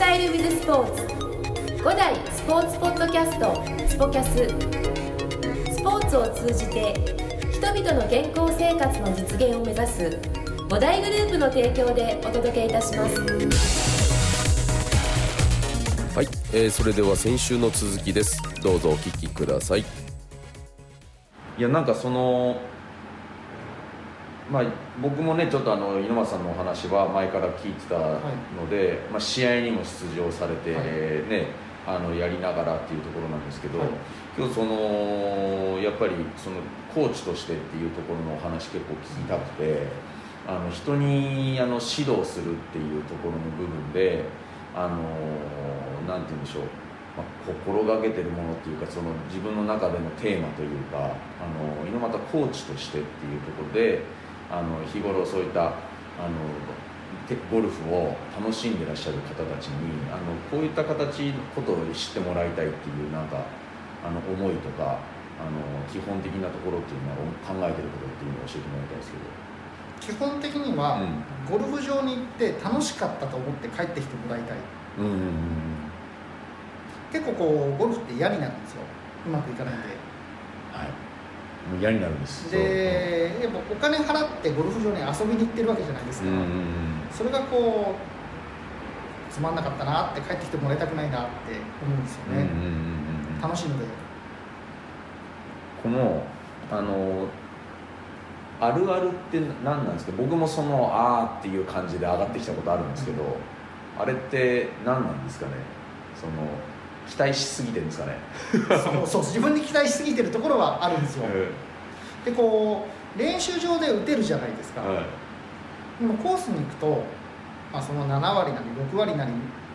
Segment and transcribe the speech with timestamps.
[0.00, 1.02] タイル・ウィズ・スポーツ
[1.84, 4.48] 5代スポーツポッドキャストスポキャス
[5.76, 6.94] スポーツを通じて
[7.52, 10.18] 人々の健康生活の実現を目指す
[10.70, 13.20] 5大グループの提供でお届けいたします。
[16.16, 18.42] はい、えーそれでは先週の続きです。
[18.62, 19.80] どうぞお聞きください。
[19.80, 19.84] い
[21.58, 22.56] やなんかその
[24.50, 24.64] まあ
[25.00, 30.84] 僕もねちょっとあの猪俣さんのお話は前から聞いてたので、まあ、試合にも出場されて、はい。
[31.28, 33.88] ねあのやりながらっていうところなんですけど、はい。
[34.36, 36.56] 今日そのやっぱりその
[36.94, 39.86] コーチとしてっていうところのお話結構聞きたくて
[40.46, 44.24] あの人にあの指導するっていうところの部分で
[44.74, 44.96] あの
[46.06, 46.62] なんて言うんでしょう、
[47.16, 54.02] まあ、心がけてるものっていうかその自分の中でのテーマというかあの猪俣コーチとしてっていうところで
[54.50, 55.74] あの日頃そういったあの
[57.30, 63.46] てゴルフを楽しんでらっしゃる方たちにあのこういった形のことを知ってもらいたいっていうなんか
[64.04, 64.98] あの思いとか
[65.38, 69.40] あの基本的なところっていうのを考えてることっていうのを教えてもらいたいですけど。
[70.00, 71.58] 基本的には、うん。
[71.58, 74.58] ゴルフ場に行って楽しかったと思って帰ってきてもらいたい。
[74.98, 75.20] うんうんうん
[77.12, 78.82] 結構こうゴルフって嫌になるんですよ。
[79.26, 79.82] うまくいかないんで。
[80.72, 81.80] はい。
[81.80, 82.50] 嫌になるんです。
[82.52, 83.19] で
[83.80, 86.46] 金払ってゴルフ場に遊びに行ってるわけじゃないですか、うんうんうん。
[87.10, 91.28] それがこうつまんなかったなって帰ってきてもらいたくないなって
[91.84, 93.86] 思うんですよね、うんうんうんうん楽しいので。
[95.82, 96.22] この
[96.70, 97.26] あの
[98.60, 100.12] あるあるって何なんですか？
[100.18, 103.22] 僕もそのあーっていう感じで上がってきたことあるんですけど、
[103.98, 105.52] あれって何なんですかね？
[106.14, 106.32] その
[107.08, 108.18] 期待しすぎてるんですかね？
[108.84, 111.24] そうそう自分に期待しすぎてるところはあるんですよ、
[112.26, 115.04] でこう練習場で打てるじゃないですか、はい。
[116.00, 117.04] でもコースに行くと、
[117.72, 119.32] まあ、その7割なり6割なり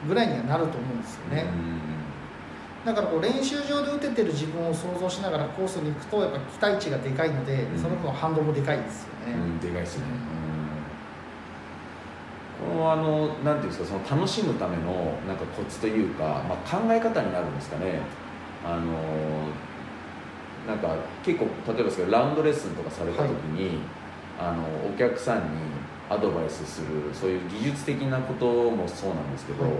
[0.08, 1.46] ぐらいにはなると思うんですよね、
[2.86, 7.82] だからこう練習場で打ててる自分を想像しながらコースに行くとやっぱ期待値がでかいので、うん。
[7.82, 10.04] その分反動もでかいですよね、うん、うん、でかいですね、
[12.62, 12.70] うん。
[12.70, 18.00] このあのなんていうんですかその楽しむためのなんかコツというか、まあ、考え方になるんですかね。
[18.64, 18.94] あの
[20.68, 23.80] なんか結構例えばですけどラウンドレッスンとかされた時に、
[24.40, 25.46] あのお客さんに
[26.10, 29.74] アドバイスするそういう技術的なこともそうなんですけど、はい。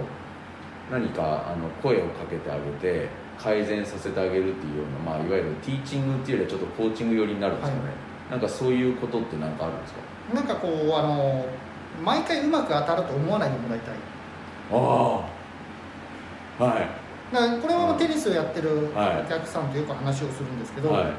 [0.90, 8.30] 何かあの声をかけてあげて改善させてあげるっていうような、まあ、いわゆるティーチングっていうよりはちょっとコーチング寄りになるんですかね、はい。
[8.30, 10.00] なんかそういうことって何かあるんですか？
[10.34, 11.46] なんかこうあの
[12.04, 13.94] 毎回うまく当たると思わないでもらいたい
[14.72, 14.76] あ
[16.60, 16.64] あ。
[16.64, 16.88] はい
[17.32, 19.22] だこれはテニスをやってるはい。
[19.22, 21.12] お客さんとよく話をするんですけど、はい。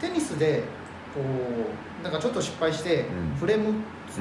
[0.00, 0.62] テニスで
[1.14, 3.36] こうなんかちょっと失敗して、うん。
[3.36, 3.74] フレーム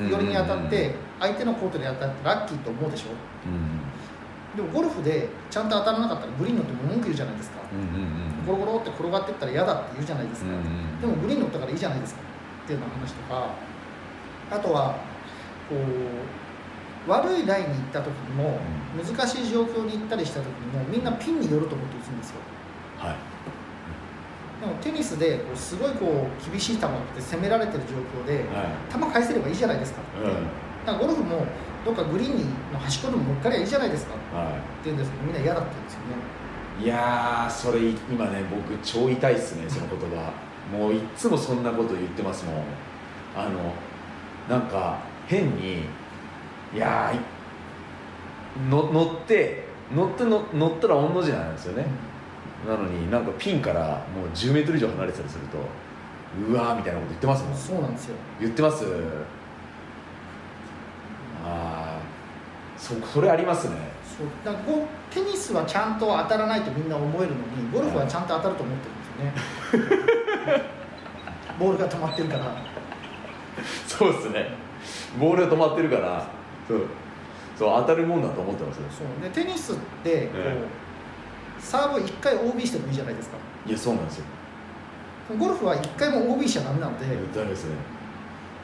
[0.10, 3.10] 寄りに当たって相手のコートに当たってラッキーと思うでしょ？
[3.46, 3.82] うん。
[4.56, 7.58] でもゴルフでちゃんと当たらなかったらグリーン乗って文句言うじゃないですか。
[8.48, 11.02] ゴロゴロって転がってったら嫌だって言うじゃないですか、うんうん。
[11.02, 12.22] でもグリーン乗ったからいいじゃないですか。
[12.64, 13.50] っていうような話とか
[14.50, 14.96] あとは
[15.70, 15.80] こう
[17.08, 18.60] 悪いラインに行った時にも、
[18.96, 22.36] 難しい状況に行ったりした時にもみんなピンに寄ると思って打つんですよ。
[22.98, 23.16] はい。
[24.60, 28.94] でもテニスでこうすごいこう厳しい球って攻められてる状況で、はい。
[28.94, 30.34] 球返せればいいじゃないですかって、うん。
[30.86, 31.46] だからゴルフも
[31.86, 32.40] どっかグリーン
[32.74, 34.52] の端っこでも乗っかりゃいいじゃないですかっては
[34.84, 36.06] 言うんですけどみんな嫌だって言うんですよね。
[36.82, 40.34] い、いやーそれ今ね僕超痛いっすねその言葉。
[40.72, 42.56] もういっつもそんなこと言ってますもん。
[43.36, 43.74] あの
[44.50, 44.98] なんか
[45.28, 45.84] 変に
[46.74, 48.70] いやーい。
[48.70, 49.64] の乗って
[49.94, 51.86] 乗っての乗ったら御の字なんですよね、
[52.68, 53.82] なのになんかピンから
[54.16, 55.58] もう1 0メートル以上離れてたりすると
[56.50, 57.56] うわーみたいなこと言ってますもん。
[57.56, 58.16] そうなんですよ。
[58.40, 58.86] 言ってます。
[61.46, 62.00] ああ
[62.78, 63.76] そそれありますね。
[64.18, 64.28] そう。
[64.44, 69.94] だからこうテニスはちゃんと当たらないとみんな思えるのにゴルフはちゃんと当たると思ってるんで
[70.44, 70.64] すよね。
[71.60, 72.46] ボールが止まってるから。
[73.88, 74.50] そうですね。
[75.20, 76.28] ボールが止まってるから
[76.68, 76.82] そう
[77.58, 78.84] そう当たるもんだと思ってますよ。
[78.90, 80.68] そうでテニスってこう、え
[81.60, 83.38] サーブ1回 OB してもいいじゃないですか。
[83.66, 84.26] いやそうなんですよ。
[85.38, 87.76] ゴルフは1回も OB しちゃダメなので、っダメですね。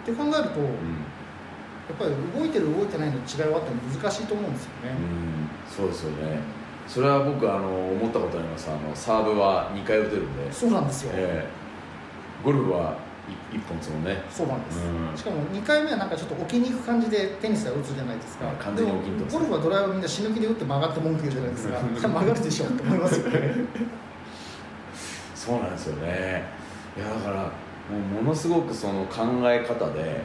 [0.05, 0.49] て考えると、やっ
[1.89, 6.39] うぱり動いてる動いてないの違いはあっても難しいと思うんですよね、ん、うん、そうですよね。
[6.87, 8.69] それは僕あの思ったことあります。
[8.69, 12.45] あのサーブは2回打てるんで、そうなんですよ、ええ。
[12.45, 12.95] ゴルフは
[13.51, 14.21] 1, 本ですもんね。
[14.29, 15.17] そうなんです、うん。
[15.17, 18.47] しかも2回目はなんかちょっと置きに行く感じでテニスは打つじゃないですか。
[18.59, 21.79] 完全に置きにゴルフはドライバーみんな死ぬ気で打って曲がって文句言うじゃないですか。
[22.07, 23.53] 曲がるでしょって思いますよね。
[25.35, 26.43] そうなんですよね。
[26.97, 27.35] いやだから
[27.89, 30.21] もうものすごくその考え方で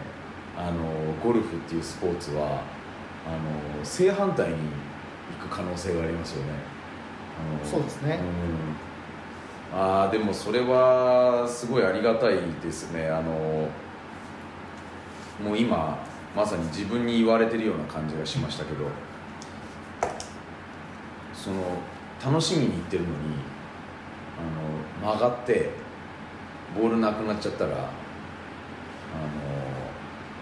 [0.57, 0.83] あの
[1.23, 2.63] ゴルフっていうスポーツは
[3.27, 4.57] あの正反対に
[5.41, 6.53] く可能性がありますよね。
[7.65, 8.75] そうですね、うん、
[9.75, 13.09] ああでもそれはすごいありがたいですね。
[13.09, 13.69] あの
[15.45, 15.99] もう今
[16.35, 18.87] まさに自分に言われてるような感じがしましたけど
[21.33, 21.57] その
[22.25, 23.15] 楽しみに行ってるのに
[25.03, 25.71] あの曲がって
[26.77, 27.89] ボールなくなっちゃったらあの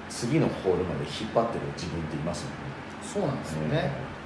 [0.08, 2.56] 次のホールまで引っ張ってる自分っていますよね。
[3.02, 4.17] そうなんですよね、ね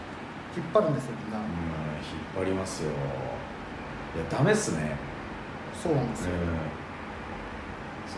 [0.56, 2.90] 引っ張るんですよみんな、うん、引っ張りますよ
[4.16, 4.96] いやダメっすね。
[5.80, 6.32] そうなんですよ、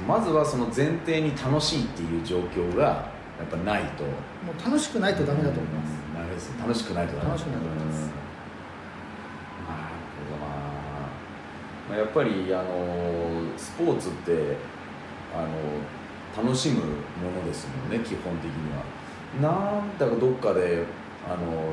[0.00, 4.02] うん、まずはその前提に楽しいっていう状況がやっぱないと。
[4.02, 4.10] も
[4.58, 5.86] う楽しくないとダメだと思いま
[6.38, 7.28] す、うん、楽し楽しくないとダメ。
[7.28, 8.12] 楽しくないと思います、なる
[10.18, 10.48] ほどな、
[11.90, 14.56] まあ、やっぱりあのスポーツって
[15.34, 16.86] あの楽しむも
[17.40, 18.82] のですもんね基本的には。
[19.40, 20.84] なんだかどっかで
[21.26, 21.72] あの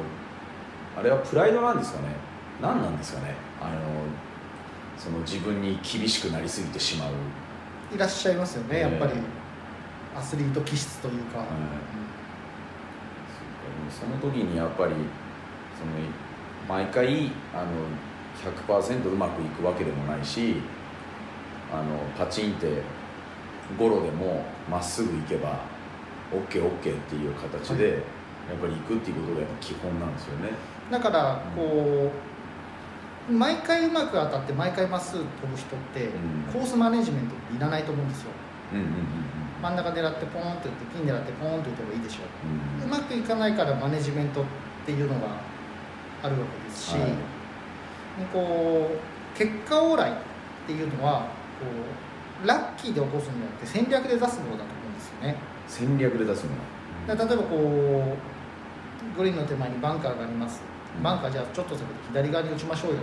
[0.97, 2.28] あれはプライドなんですかね
[2.61, 3.35] 何なんですかね？
[3.61, 3.79] あの
[4.97, 7.13] その自分に厳しくなりすぎてしまう。
[7.93, 9.13] いらっしゃいますよね、やっぱり。
[10.17, 11.45] アスリート気質というか、
[13.89, 14.93] その時にやっぱり
[15.77, 15.91] その
[16.67, 17.71] 毎回あの
[18.67, 20.55] 100%うまくいくわけでもないし
[21.71, 22.81] あのパチンって
[23.77, 25.59] ゴロでもまっすぐ行けば
[26.33, 30.49] OKOK っていう形で、やっぱり行くっていうことがやっぱ基本なんですよね。
[30.91, 32.11] だからこう、
[33.29, 36.09] 毎回うまく当たって毎回まっすぐ飛ぶ人って、
[36.51, 38.31] コースマネジメントっていらないと思うんですよ、
[39.61, 42.23] 真ん中狙ってポーンって打ってピン狙ってポーンって打てばいいでしょ
[42.83, 44.45] う、うまくいかないからマネジメントっ
[44.85, 45.27] ていうのが
[46.23, 47.09] あるわけですし、はい、
[48.33, 48.91] こ
[49.35, 50.15] う結果往来っ
[50.65, 51.21] ていうのは
[51.59, 51.65] こ
[52.43, 55.35] うラッキーで起こすんじゃなくて戦略で出すものだと思うんですよね。
[55.67, 60.61] 戦略で出すもの例えばこうグリーンの手前にバンカーがあります
[61.03, 62.97] バンカーじゃあちょっと先左側に打ちましょうよ。
[62.97, 63.01] っ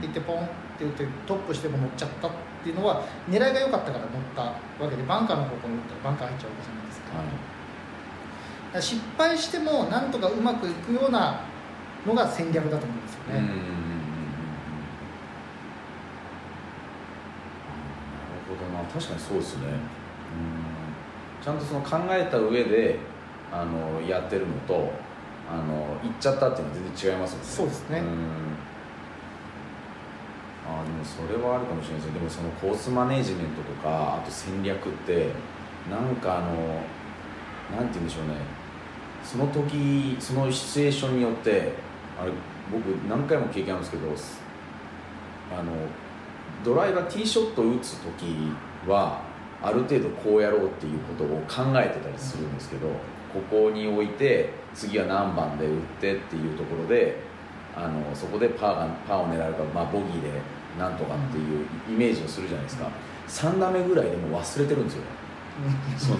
[0.00, 2.30] て言ってポンって言ってトップしても乗っちゃったっ
[2.62, 11.40] ていうのは狙いが良かったから乗ったわけでバンカーの方向に打ったらバンカー入っちゃうわけじゃないですか,、はい、失敗してもなんとかうまくいくような
[12.06, 13.40] のが戦略だと思うんですよね。
[13.40, 13.52] なる
[18.46, 18.84] ほどな。
[18.84, 19.64] 確かにそうですね。
[21.42, 22.98] ちゃんとその考えた上で
[23.52, 24.92] あのやってるのと
[25.50, 27.48] あの行っちゃったっていうのは全然違いますもんね。
[27.48, 28.02] そうですね。
[30.66, 35.28] あでもそれはあるかもしれないですでもそのコースマネジメントとかあと戦略って
[35.90, 36.80] なんかあの
[37.76, 38.34] なんて言うんでしょうね。
[39.22, 41.72] その時そのシチュエーションによって
[42.20, 42.32] あれ
[42.70, 44.06] 僕何回も経験あるんですけど
[45.58, 45.72] あの
[46.64, 48.52] ドライバーティーショット打つ時
[48.86, 49.22] は
[49.62, 52.88] ある程度こうやろうっていうことを考えてたりするんですけど
[53.34, 57.20] ここに置いて次は何番で打ってっていうところで
[57.76, 60.30] あのそこでパーがパーを狙うか、まあ、ボギーで
[60.78, 62.88] なんとかっていうイメージをするじゃないですか。
[63.26, 65.02] 3打目ぐらいでも忘れてるんですよ
[65.96, 66.18] その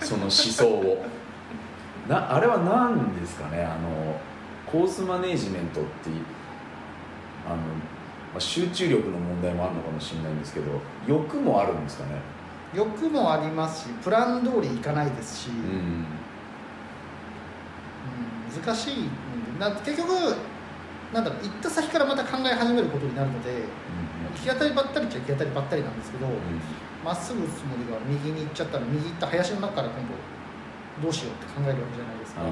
[0.00, 1.04] その思想を。
[2.08, 3.62] なあれは何ですかね？
[3.62, 4.20] あの
[4.66, 5.90] コースマネージメントって
[7.46, 7.62] あの、ま
[8.36, 10.66] あ、集中力の問題もあるのかもしれないんですけど
[11.06, 12.12] 欲もあるんですかね？
[12.74, 16.06] 欲もありますしプラン通りいかないですし、うん、うん、
[18.64, 19.08] 難しい。
[19.58, 20.10] な結局
[21.12, 23.58] なんだろう行った先からまた考え始めることになるので、うん、
[24.34, 26.26] 行き当たりばったりっちゃ行き当たりばったりなんですけど
[27.04, 30.14] ま、うん、っすぐ打つつもりが右に行っちゃったら右行った林の中から今度
[31.02, 32.50] どうしようって考えるわけじゃないですか、はい、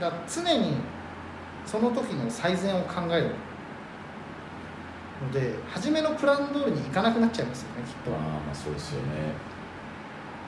[0.00, 0.76] だから常に
[1.66, 3.34] その時の最善を考える。
[5.20, 8.14] ので初めのプラン通りにいかなくなっちゃいますよねきっと。
[8.14, 9.32] あまあそうですよね。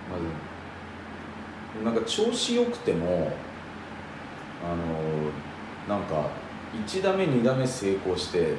[0.09, 0.17] ま
[1.83, 3.33] ずなんか調子よくても
[4.65, 4.75] あ
[5.89, 6.29] のなんか
[6.87, 8.55] 1打目2打目成功して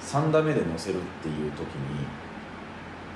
[0.00, 2.06] 3打目で乗せるっていう時に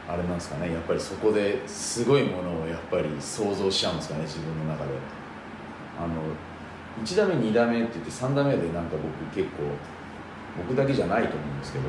[0.08, 4.90] あれなんですかねやっぱりそこですごいものをやっぱり想像しちゃうんですかね自分の中で。
[5.98, 6.14] あの
[7.02, 9.62] 1打目2打目って言って3打目でなんか僕結構
[10.56, 11.84] 僕だけじゃないと思うんですけど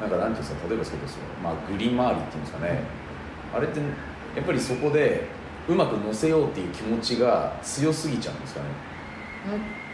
[0.00, 2.80] なんかなんていうんですか例えばそうですよ、まあ、グリーン周りっていうんですかね。
[3.54, 5.28] あれってやっぱりそこで
[5.68, 8.66] うまく乗せようっていう気持ちが強すぎちゃうんですかね、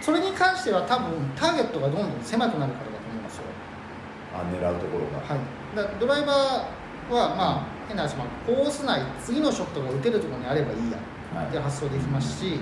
[0.00, 3.44] それに関しては多分ターゲットがどんどん狭くなるからだと思いますよ。
[4.34, 5.18] あ狙うところが。
[5.26, 5.76] はい。
[5.76, 10.98] だドライバーはまあ変な話、まあ、コース内次のショットが打てるところにあればいいや
[11.48, 12.58] って発想できますし、はい、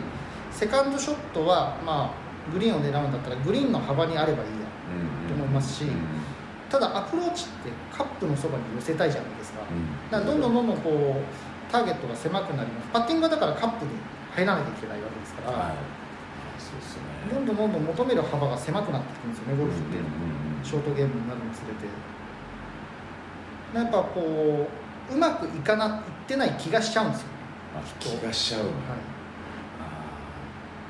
[0.52, 4.66] セカンドショットはまあグリーンを狙うんだったらグリーンの幅にあればいいや
[5.28, 5.86] と思いますし、
[6.70, 9.60] ただアプローチってカップのそばに寄せたいじゃないですか,、
[10.10, 12.88] だからどんどんどんどんこうターゲットが狭くなります。
[12.92, 13.90] パッティングはだからカップに
[14.34, 15.95] 入らなきゃいけないわけですから、はい
[16.66, 16.98] そうです
[17.30, 21.86] どねんどんどんどん求める幅が狭くなってくるんですよねゴルフって、うんうんうんショートゲームになるにつれて。
[23.72, 24.66] やっぱこ
[25.10, 25.92] ううまくいかないっ
[26.26, 27.28] てない気がしちゃうんですよ、
[27.76, 28.64] あ気がしちゃう。
[28.64, 28.74] の、はい、
[29.80, 29.84] あ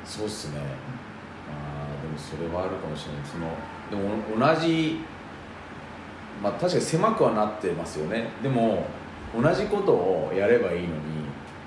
[0.03, 3.23] ーそうっすね、あーでもそれはあるかもしれない。
[3.25, 3.51] その
[3.91, 5.01] でも同じ
[6.43, 8.29] まあ確かに狭くはなってますよね。
[8.43, 8.87] でも
[9.39, 10.95] 同じことをやればいいのに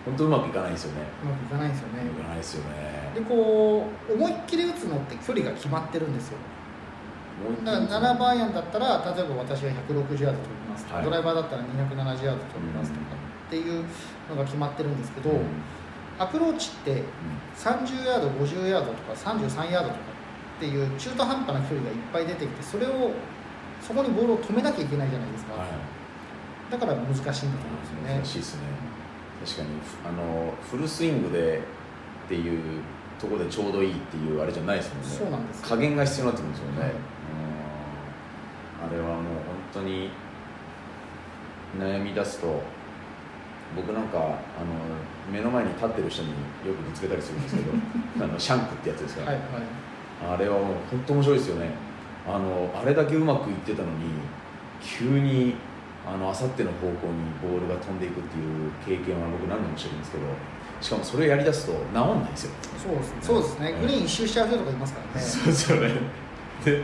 [0.06, 1.02] 本当うまくいかないんですよね。
[1.24, 2.02] うまくいかないんですよね。
[2.02, 2.89] うまくいかないですよね
[3.20, 6.38] でこう思いっきり打つのって距離が決まってるんですよ。
[7.64, 10.30] だから7番アイアンだったら例えば私は160ヤード飛び
[10.70, 11.06] ますとか、はい。
[11.06, 13.06] ドライバーだったら270ヤード飛びますとか
[13.48, 13.84] っていう
[14.30, 15.46] のが決まってるんですけど、うん。
[16.20, 17.04] アプローチって
[17.56, 20.02] 30ヤード50ヤードとか33ヤードとか
[20.58, 23.12] っていう中途半端な距離がいっぱい出てきてそれを
[23.82, 26.72] そこにボールを止めなきゃいけないじゃないですか、はい。
[26.72, 28.16] だから難しいんだと思うんですよね。
[28.16, 28.62] 難しいですね。
[29.46, 29.70] 確かに。
[30.06, 31.62] あのフルスイングで
[32.26, 32.82] っていう
[33.20, 35.10] ところでちょうどいいっていうあれじゃないですもんね。
[35.10, 35.68] そうなんですよ。
[35.68, 36.90] 加減が必要になってくるんですよね、はい。
[36.90, 36.98] うん。
[38.88, 39.24] あれはもう
[39.74, 40.10] 本当に
[41.78, 42.62] 悩み出すと
[43.76, 44.36] 僕なんかあの
[45.32, 47.72] 目の前に立ってる人によくぶつけたりするんですけど
[48.24, 50.34] あのシャンクってやつですから、はいはい。
[50.34, 51.72] あれはもう本当面白いですよね。
[52.28, 54.06] あのあれだけうまくいってたのに
[54.82, 55.56] 急に
[56.06, 60.24] あの明後日の方向にボールが飛んでいくっていう経験は僕何度もしてるんですけど
[60.82, 62.52] しかもそれをやりだすと治んないですよ。
[62.82, 63.16] そうですね。
[63.22, 63.82] そうですね、うん。
[63.82, 65.28] グリーン一周しちゃう人とかいますからね。
[65.28, 65.94] そうですよね。
[66.66, 66.84] で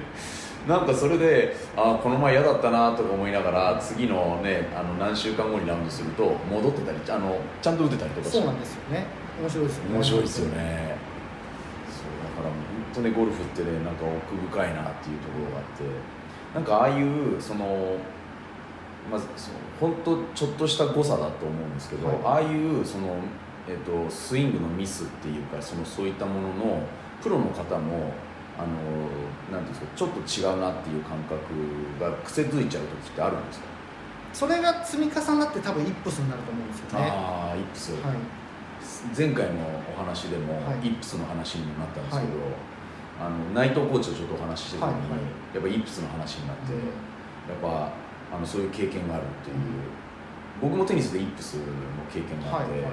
[0.68, 9.06] なんかそれであこの前嫌だったなとか思いながら次のねあの何週間後にラウンドすると戻ってたりあのちゃんと打てたりとかそうなんですよね。
[9.40, 9.96] 面白いですよね。
[9.96, 10.98] 面白いですよね。
[11.88, 12.56] そうだから本
[12.94, 15.84] 当にゴルフってねなんか奥深いなっていうところがあって。
[16.56, 17.98] なんかああいうその
[19.12, 22.18] まずその本当ちょっとした誤差だと思うんですけど、はい。
[22.24, 23.18] ああいうその、
[23.68, 26.84] えっとスイングのミスっていうかそのそういったものの
[27.22, 28.14] プロの方も
[28.58, 28.68] あの
[29.52, 31.42] なんていうんですかちょっと違うなっていう感覚
[32.00, 33.66] が癖づいちゃう時ってあるんですか、
[34.34, 37.08] それが積み重なって多分イップスになると思うんですよね。
[37.10, 38.18] ああイップス、はい。
[39.18, 39.60] 前回の
[39.92, 40.88] お話でも、はい。
[40.88, 42.34] イップスの話にもなったんですけど、
[43.20, 45.56] あの内藤コーチとちょっとお話ししてた時に、はいはい。
[45.56, 47.92] やっぱイップスの話になって、やっぱ
[48.36, 49.56] あのそういう経験があるっていう、
[50.62, 51.64] 僕もテニスでイップスの
[52.12, 52.92] 経験があはいって、はい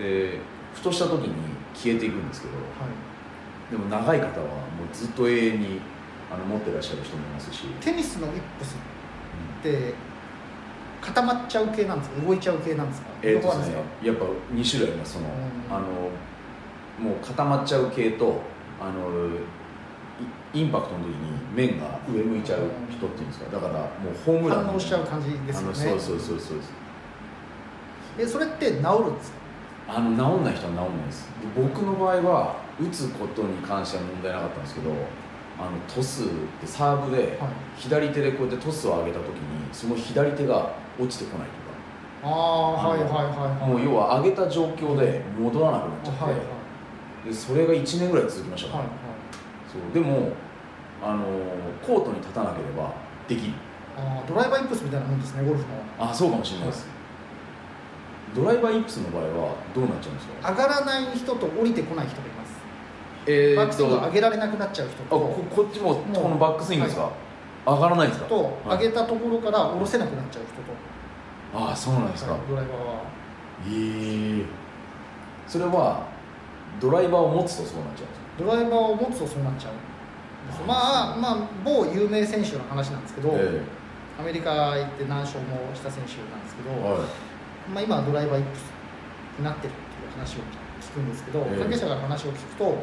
[0.00, 0.38] で
[0.74, 1.34] ふとした時に
[1.74, 3.70] 消えていくんですけどはい。
[3.70, 4.50] でも長い方はも
[4.90, 5.80] うずっと永遠に
[6.32, 9.94] あの持ってらっしゃる人もいますし、テニスのイップスって
[11.00, 12.26] 固まっちゃう系なんですか？
[12.26, 13.08] 動いちゃう系なんですか？
[13.22, 15.14] えーとですねやっぱ2種類あります。
[15.14, 15.76] その、うん。
[15.76, 15.86] あの
[17.10, 18.40] もう固まっちゃう系と
[18.80, 19.28] あの
[20.54, 23.50] イインパクトの時に面が上向いちゃう人っていうんですか？
[23.50, 25.74] だからもうホームラン反応しちゃう感じですよね。
[25.74, 26.72] そうそうそうそうです
[28.18, 29.39] えそれって治るんですか？
[29.92, 31.28] あの治んない人は治んないです。
[31.56, 34.90] 僕の場合は打つことに関しては問題なかったんですけど
[35.58, 36.26] あのトスっ
[36.60, 37.50] てサーブではい。
[37.76, 41.60] 左手でこうやってトスを上げた時にその左手が落ちてこないと
[42.22, 43.58] あああのはいはいはいはい。
[43.58, 47.28] かもう要は上げた状況で戻らなくなっちゃって、はいはい。
[47.28, 48.92] でそれが1年ぐらい続きましたから、はい
[49.70, 49.92] そう。
[49.94, 50.32] でも
[51.02, 51.24] あの
[51.86, 52.92] コートに立たなければ
[53.26, 53.52] できる。
[53.96, 55.68] あードライバーイップスみたいなもんですねゴルフの。
[56.10, 56.86] あそうかもしれないです、
[58.34, 60.50] ドライバーイップスの場合はどうなっちゃうんですか？
[60.50, 62.52] 上がらない人と降りてこない人がいます。
[63.26, 67.10] えバックスイング上げられなくなっちゃう人あことこっちもこのバックスイングですか、
[67.66, 68.28] 上がらないんですか？
[68.28, 68.78] とはい。
[68.84, 71.66] 上げたところから下ろせなくなっちゃう人と。
[71.66, 73.02] ああそうなんですか、はいドライバーは。
[73.68, 74.44] ええ
[75.46, 76.06] それは
[76.80, 78.44] ドライバーを持つとそうなっちゃうんですか？
[78.44, 83.60] ドライバーを持つとそうなっちゃうんですまあまあ某有名選手の話なんですけど、え
[84.18, 87.00] アメリカ行って何勝もした選手なんですけど、えはい
[87.68, 88.62] まあ、今はドライバーイップス
[89.38, 90.44] になってるっていう話を
[90.80, 91.58] 聞くんですけど、ええ。
[91.58, 92.74] 関係者から話を聞くとはい。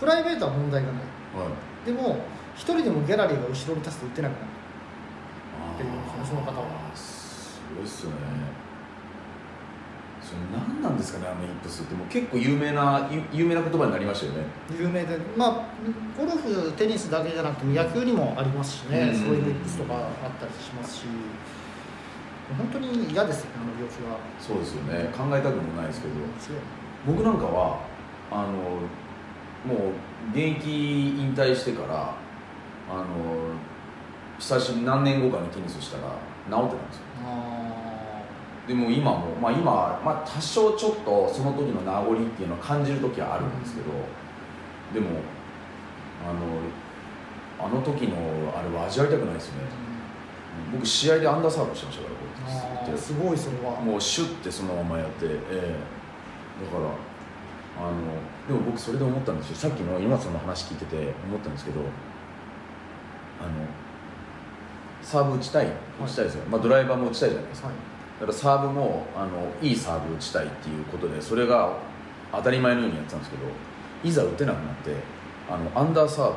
[0.00, 1.02] プライベートは問題がない。
[1.36, 1.86] はい。
[1.86, 2.18] でも
[2.54, 4.44] 一人でもギャラリーが後ろに立つと打てなくなる。
[5.70, 5.90] あっていう
[6.26, 6.90] その方は。
[6.92, 8.16] あすごいっすよね。
[10.20, 11.94] それ何なんですかねあのイップスって。
[11.94, 14.46] もう結構有名なゆ有名な言葉になりましたよね。
[14.78, 15.64] 有名でまあ
[16.18, 19.18] ゴルフテニスだけじゃなくて野球にもありますしね、うん。
[19.18, 21.04] そういうイップスとかあったりしますし
[22.58, 24.18] 本当に嫌ですよねあの病気は。
[24.38, 25.08] そうですよね。
[25.16, 26.14] 考えたくもないですけど。
[27.06, 27.78] 僕なんかは
[28.30, 28.52] あの
[29.64, 29.92] もう
[30.32, 32.14] 現役引退してから
[32.90, 33.04] あの
[34.38, 36.04] 久しぶり何年後かにテニスしたら
[36.50, 37.02] 治ってたんですよ。
[37.24, 37.58] あ
[38.66, 39.64] でも今も、まあ、今、
[40.04, 43.86] まあ、多少ちょっとその時の名残っていうのを感じる時はあるんですけど、
[44.92, 45.20] でも
[46.22, 48.16] あのあの時の
[48.54, 49.60] あれは味わいたくないですよね。
[49.70, 49.97] ー
[50.72, 52.18] 僕試合でアンダーサーブしてましたから
[52.98, 53.80] すごいそれは。
[53.80, 55.74] もうシュッてそのままやって、ええ。
[56.64, 56.90] だから
[57.86, 57.96] あの
[58.48, 59.56] でも僕それで思ったんですよ。
[59.56, 61.80] さっきの今さんの話聞いてて思ったんですけど
[63.40, 63.50] あの
[65.02, 65.66] サーブ打ちたい
[66.02, 67.76] 打ちたいですよ、まあ、ドライバーも打ちたいじゃないですか、はい。
[68.20, 69.30] だからサーブもあの
[69.62, 71.76] いいサーブ打ちたいっていうことでそれが
[72.32, 73.42] 当たり前のようにやってたんですけど
[74.02, 74.94] いざ打てなくなって
[75.48, 76.32] あのアンダーサー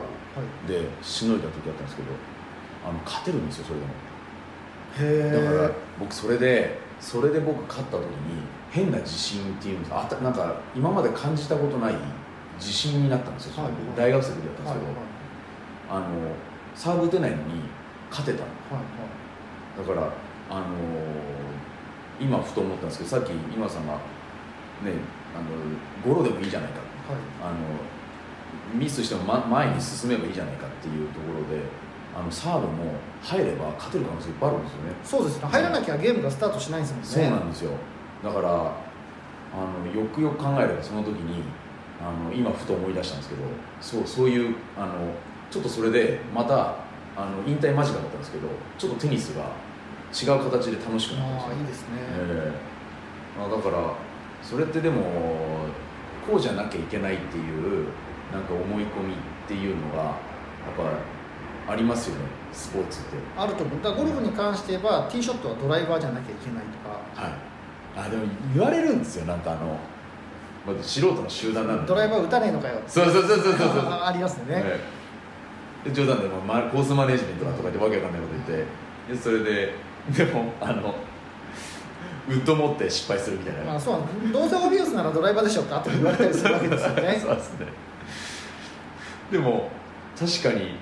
[0.68, 2.10] ブでしのいだ時あったんですけど
[2.88, 3.92] あの勝てるんですよそれでも
[4.98, 11.96] だから僕それでそれで僕勝った時に変な自信っていうんですかあたなんか今まで感じたことない
[12.58, 14.80] 自信になったんですよ、はい大学生の時だったんですはい。
[14.80, 14.92] けど、
[15.90, 16.08] あの
[16.76, 17.44] サーブ打てないのに
[18.10, 18.78] 勝てたの。
[18.78, 18.86] はい
[19.78, 20.12] だから
[20.50, 20.66] あの
[22.20, 24.00] 今ふと思ったんですけどさっき今さんがね
[25.34, 26.80] あのゴロでもいいじゃないか。
[27.08, 27.54] はいはい。
[27.54, 27.58] あの
[28.78, 31.64] ミスしても、ま、前に進めばいいじゃないかっていうところで
[32.16, 32.92] あのサーブも
[33.22, 34.92] 入れば勝てる可能性いっぱいあるんですよね。
[35.04, 35.48] そうですね。
[35.48, 37.08] 入らなきゃゲームがスタートしないんですもんね。
[37.08, 37.72] そうなんですよ。
[38.24, 41.44] だからあのよくよく考えればその時に
[42.00, 43.42] あの今ふと思い出したんですけど
[43.82, 44.94] そうそういうあの
[45.50, 46.76] ちょっとそれでまた
[47.16, 49.44] あの引退間近だったんですけどちょっとテニスが
[50.12, 51.48] 違う形で楽しくなったんですよ。
[51.48, 52.54] ああいいですね、え
[53.38, 53.40] え。
[53.40, 53.94] まあ、だから
[54.42, 55.02] それってでも
[56.28, 57.88] こうじゃなきゃいけないっていう
[58.32, 60.16] なんか思い込みっていうのがやっ
[60.78, 60.84] ぱ
[61.72, 63.10] ありますよねスポーツって。
[63.38, 63.82] あると思う。
[63.82, 67.24] だゴルフに関して言えばティーショットはドライバーじゃなきゃいけないとか。
[67.24, 67.34] はい。
[67.96, 68.24] あでも
[68.54, 69.26] 言われるんですよ。
[69.26, 69.78] なんかあの、
[70.66, 71.88] まあ、素人の集団なんで。
[71.88, 73.68] ドライバー打たねえのかよそうそうそうそうそうそう。
[73.86, 74.80] あありますよね、え
[75.86, 75.90] え。
[75.90, 78.66] で冗談で、まあ、コースマネジメントだとか言ってわけわかんないこと言っ
[79.08, 79.14] て。
[79.14, 79.74] でそれで
[80.10, 80.94] でもあの
[82.30, 84.32] ウッド持って失敗するみたいな、まあそう。
[84.32, 87.18] どうせオビウスならドライバーでしょって後で言われたりするわけですよね。
[87.22, 87.68] そうですね。
[89.32, 89.70] でも
[90.20, 90.76] 確かに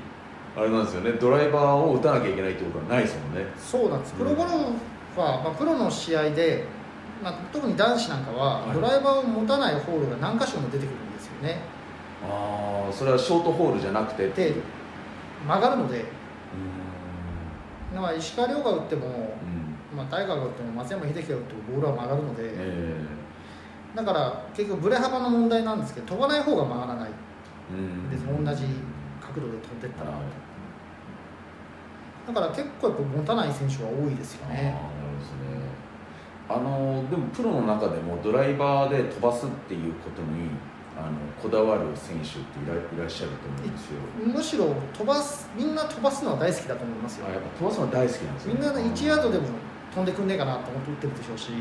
[0.55, 1.11] あれなんですよね。
[1.13, 3.45] ドライバーを打たなきゃいけないってことはないですもんね。
[3.57, 4.13] そうなんです。
[4.13, 4.55] プロゴルフ
[5.19, 6.65] は、まあ、プロの試合で、
[7.23, 8.75] まあ、特に男子なんかは、はい。
[8.75, 11.59] ドライバーを持たないホールが何箇所も出てくるんですよね。
[12.21, 14.53] ああそれはショートホールじゃなくてで
[15.47, 15.99] 曲がるので。
[15.99, 19.97] うだから石川遼が打っても、んうん。
[19.97, 22.95] まあ、タイガーが打っても松山英樹が打ってもボールは曲がるので、え
[23.95, 27.09] だから結局ブレ幅の問題なんですけど飛ばない方が曲がらない。
[27.09, 28.09] えうん。
[28.09, 28.65] です同じ
[29.29, 30.21] 角度で飛んでったら、はい。
[32.27, 34.55] だから結構やっぱ持たない選手は多いですよね。
[34.55, 35.69] なるほどですね。
[36.49, 40.49] あのでもプロの中でもドライバーで飛ばすっていうことに
[40.97, 44.01] あのこだわる選手っていらいらっしゃると思うんですよ。
[44.25, 47.27] むしろ飛ばすみんな飛ばすのは大好きだと思いますよ。
[47.27, 49.47] あやっぱ飛ばすの大好きなんですよみんなで1ヤードでも
[49.93, 51.51] 飛んでくんねえかなと思って打ってるでしょうし、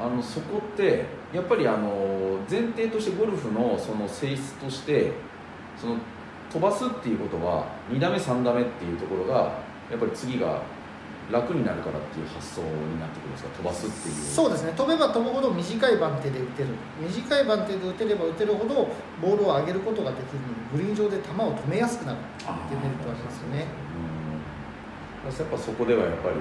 [0.00, 5.12] あのそこってやっぱりあの前提としてゴルフのその性質として
[5.82, 5.96] その
[6.46, 9.58] 飛ばすっていうことは2打目3打目っていうところが
[9.90, 10.62] やっぱり次が
[11.30, 14.14] 楽になるからっていう発想になってくるんですか飛ばすっていう。
[14.14, 14.72] そうですね。
[14.76, 16.68] 飛べば飛ぶほど短い番手で打てる。
[17.00, 18.90] 短い番手で打てれば打てるほど
[19.22, 23.66] ボールを上げることができるのでグリーン上で球を止めやすくなるっていうメリットがありますよね。
[25.24, 25.32] うん。
[25.32, 26.36] やっぱそこではやっぱり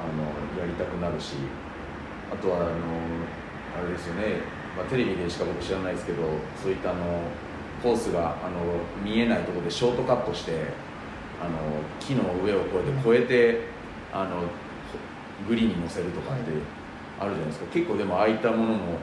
[0.00, 0.24] あの
[0.58, 1.34] やりたくなるし
[2.32, 2.66] あとはあの
[3.78, 4.40] あれですよね、
[4.76, 6.22] まあ、テレビでしか僕知らないですけど
[6.62, 7.02] そういったあの
[7.82, 8.60] コースがあの
[9.02, 10.52] 見えないところでショートカットして
[11.40, 11.50] あの
[12.00, 13.60] 木の上をこうやって越えて、
[14.12, 14.42] あの
[15.46, 16.50] グリーンに乗せるとかって
[17.20, 18.98] あるじゃないですか、結構でもああいったものも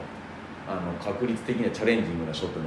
[0.68, 2.66] あの確率的にはチャレンジングなショットに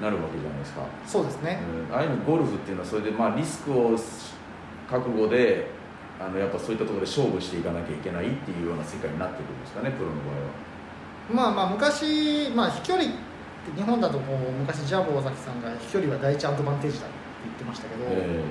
[0.00, 0.86] なるわけじゃないですか。
[1.06, 3.98] そうですね、うんああいうのゴルフっていうのはそれでまあリスクを
[4.88, 5.66] 覚悟で
[6.18, 11.52] あのやっぱそういったところで勝負していかなきゃいけないっていうような世界になってくるんですかねプロの場合は。
[11.52, 13.10] まあまあ昔、まあ、飛距離
[13.74, 18.44] 日本だとこう昔ジャボ尾崎さんが飛距離は第一アドバンテージだって言ってましたけど、え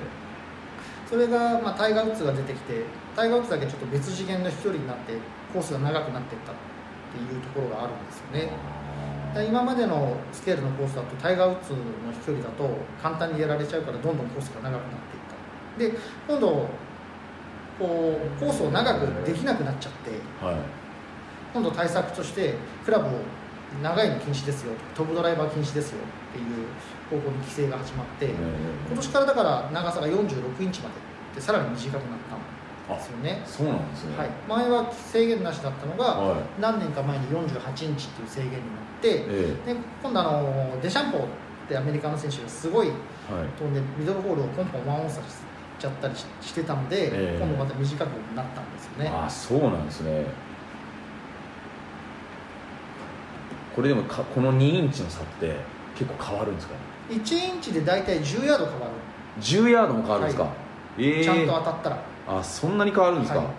[1.08, 2.82] それが、まあ、タイガー・ウッズが出てきて
[3.14, 5.14] タイガー・ウッズだけちょっと別次元の飛距離になって
[5.52, 6.54] コースが長くなっていったっ
[7.14, 9.48] ていうところがあるんですよえね。
[9.48, 11.78] 今までのスケールのコースだとタイガー・ウッズの
[12.12, 12.68] 飛距離だと
[13.00, 14.90] 簡単にやられちゃうからどんどんコースが長くなっ
[15.78, 15.96] ていった。
[15.96, 16.68] で今度
[17.78, 20.10] こうコースを長くできなくなっちゃって
[20.44, 20.56] はい。
[21.52, 23.10] 今度対策としてクラブを
[23.82, 25.98] 長いの禁止ですよ飛ぶドライバー禁止ですよ
[26.30, 26.66] っていう
[27.10, 28.30] 方向に規制が始まって、え
[28.88, 30.94] 今年からだから長さが46インチまで
[31.36, 34.16] でさらに短くなったんですよね、そうなんですね。
[34.16, 36.40] はい、前は制限なしだったのがはい。
[36.60, 38.62] 何年か前に48インチっていう制限になっ
[39.02, 41.26] てえで今度あのデシャンポーっ
[41.68, 43.48] てアメリカの選手がすごいえはい。
[43.58, 45.34] 飛んでミドルホールをポンポンワンオンサーし
[45.80, 50.24] ちゃったりししてたので、ええ今度また短くなったんですよねあそうなんですね。
[53.76, 55.54] これでもかこの2インチの差って
[55.94, 58.92] 結構変わるんですかね？1インチで大体10ヤード変わる、
[59.40, 60.44] 10ヤードも変わるんですか？
[60.44, 60.52] は
[60.98, 61.24] ええ。
[61.24, 62.02] ちゃんと当たったら。
[62.26, 63.38] あそんなに変わるんですか？
[63.38, 63.46] はい。
[63.46, 63.50] あ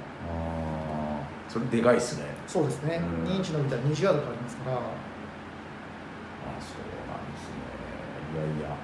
[1.22, 2.26] あそれでかいですね。
[2.48, 3.30] そうですね、うん。
[3.30, 4.78] 2インチ伸びたら20ヤードかかりますから。
[4.78, 4.80] あ
[6.60, 7.62] そうなんですね。
[8.34, 8.76] いやいや。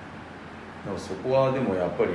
[0.85, 2.11] でもそこはでもやっぱり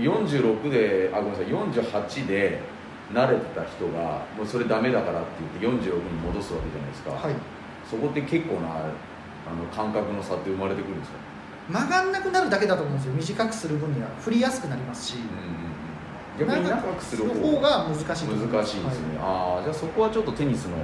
[0.00, 1.46] 46であごめんなさい。
[1.46, 2.60] 48で
[3.12, 5.28] 慣れてた人がもうそれダメだからって
[5.60, 7.34] 言って46に戻すわけじゃないですか、はい
[7.90, 11.18] そこって結構なあの感覚の差って生まれてくるんですか、
[11.70, 13.14] 曲がんなくなるだけだと思うんですよ。
[13.14, 15.16] 短くする分には振りやすくなりますし、
[16.38, 20.76] 逆に長くする方方が難しい難しいですね、ああじゃあそこはちょっとテニスの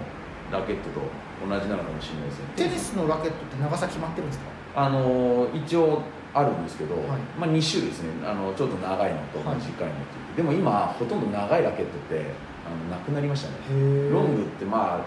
[0.50, 1.00] ラケットと
[1.46, 2.44] 同じなのかもしれないですね。
[2.56, 4.46] テニスのラケットって長さ決まってるんですか？
[4.76, 7.04] あの一応あるんですけど、はい。
[7.38, 8.08] まあ、2種類ですね。
[8.26, 9.56] あのちょっと長いのとはい。
[9.58, 12.26] 短いのっていう、でも今ほとんど長いラケットって
[12.66, 13.56] あのなくなりましたね。
[13.70, 15.06] へロングってまあ、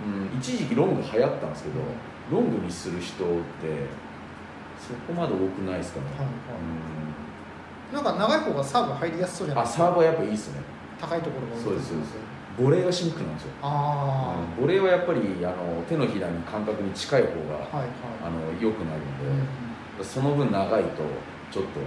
[0.00, 1.80] うん、一時期ロング流行ったんですけど
[2.30, 3.26] ロングにする人っ
[3.60, 3.88] て
[4.78, 6.26] そこまで多くないですかね、はい
[7.90, 7.94] うん。
[7.94, 9.84] なんか長い方がサーブ入りやすそうじゃないですか。
[9.84, 10.60] あサーブはやっぱいいですね。
[11.00, 12.14] 高いところが多いそうですそうです。
[12.58, 13.50] ボレーがシンクなんですよ。
[13.62, 17.88] あうんボレーはやっぱりあの手のひらに感覚に近い方が、あはい。
[18.22, 21.02] あはの良くなるい、んで、その分長いと
[21.50, 21.80] ちょっと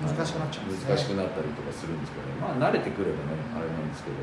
[0.00, 0.88] 難しくなっちゃうんですね。
[0.88, 4.16] 難しくなったりとかするんですけど、まあ慣れてくればねあれなんですけど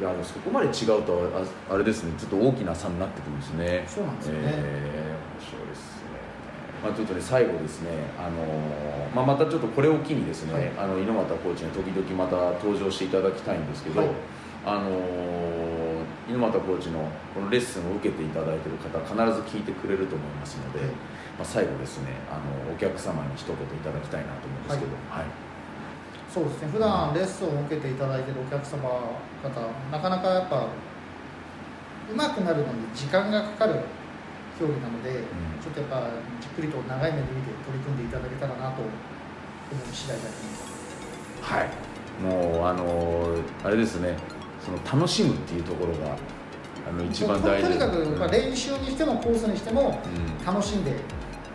[0.00, 1.28] いやそこまで違うと
[1.68, 2.12] ああれですね。
[2.16, 3.84] ちょっと大きな差になってくるんですね。
[3.86, 4.40] そうなんですよね。
[4.44, 6.08] えー面白いですね。
[6.82, 7.90] まあちょっとね最後ですね。
[8.18, 10.72] あのーまあまたちょっとこれを機にですね、はい。
[10.78, 14.08] あの猪俣コーチに時々また登場していただきたいんですけど、はい。
[14.64, 20.88] あのー猪俣コーチのこのレッスンを受けていただいている方必ず聞いてくれると思いますので、はい。
[20.88, 20.94] ま
[21.42, 25.49] あ、最後ですねあのお客様に一言いただきたいなと思うんですけど、はい
[26.32, 26.68] そうですね。
[26.70, 28.78] 普段レッスンを受けていただいているお客様
[29.42, 29.50] 方
[29.90, 30.68] なかなかやっぱ
[32.08, 33.80] 上手くなるのに時間がかかる
[34.58, 35.14] 競技なので、ん。
[35.60, 36.08] ちょっとやっぱ
[36.40, 38.94] じっくりと長い目で見て取り組んでいただけたらなと思う
[39.92, 41.42] 次第だと思います。
[41.42, 41.68] はい、
[42.22, 44.16] もうあのーあれですね。
[44.64, 46.16] その楽しむっていうところが
[46.88, 48.32] あの一番大事とにかく、まあ、うん。
[48.32, 50.46] 練習にしてもコースにしてもうん。
[50.46, 50.94] 楽しんでい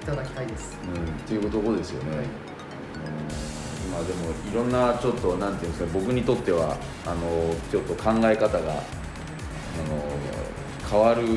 [0.06, 2.45] ただきたいです、うん、っていうところですよね、はい
[4.06, 8.76] でもいろんなちょっとなんていうんですか僕にとってはあのちょっと考え方があ
[9.90, 10.04] の
[10.90, 11.28] 変わるっ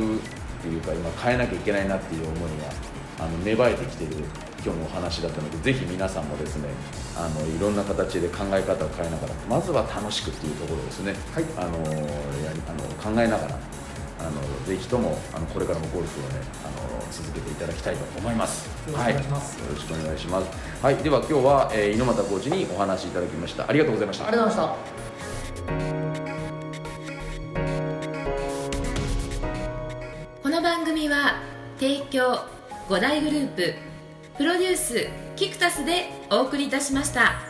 [0.61, 4.25] ていうか今変えなきゃいけないなっていう思いがあの芽生えてきてる
[4.65, 6.69] 今日のお話だったのでぜひ皆さんもですね
[7.17, 11.79] あのいろんな形で考え方を変えながらまずは楽しくっていうところですね、はいあの
[12.45, 13.59] やあの考えながら
[14.19, 18.67] あのぜひともあのこれからもゴルフをねあの続けていただきたいと思います。
[18.91, 20.49] よろしくお願いしますはい、よろしくお願いします。
[20.83, 23.69] はい、では今日は、えー、猪俣コーチにお話しいただきました。
[23.69, 24.29] ありがとうございました。
[24.29, 24.99] ありがとうございました
[30.43, 31.41] この番組は
[31.79, 32.41] 提供
[32.89, 33.75] 5大グループ
[34.39, 37.48] プロデュースキクタスでお送りいたしました。